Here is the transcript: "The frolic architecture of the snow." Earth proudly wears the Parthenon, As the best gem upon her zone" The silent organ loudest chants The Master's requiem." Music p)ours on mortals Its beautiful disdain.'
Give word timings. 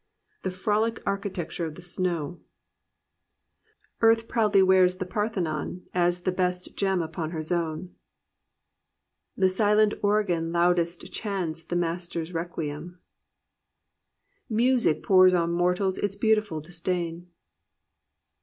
"The 0.41 0.49
frolic 0.49 0.99
architecture 1.05 1.67
of 1.67 1.75
the 1.75 1.81
snow." 1.83 2.39
Earth 4.01 4.27
proudly 4.27 4.63
wears 4.63 4.95
the 4.95 5.05
Parthenon, 5.05 5.83
As 5.93 6.21
the 6.21 6.31
best 6.31 6.75
gem 6.75 7.03
upon 7.03 7.29
her 7.29 7.43
zone" 7.43 7.93
The 9.37 9.47
silent 9.47 9.93
organ 10.01 10.51
loudest 10.51 11.13
chants 11.13 11.61
The 11.61 11.75
Master's 11.75 12.33
requiem." 12.33 12.99
Music 14.49 15.03
p)ours 15.03 15.35
on 15.35 15.51
mortals 15.51 15.99
Its 15.99 16.15
beautiful 16.15 16.61
disdain.' 16.61 17.27